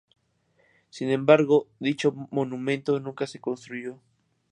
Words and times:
Sin 0.89 1.11
embargo, 1.11 1.67
dicho 1.79 2.11
monumento 2.31 2.99
nunca 2.99 3.27
se 3.27 3.39
construyó. 3.39 3.99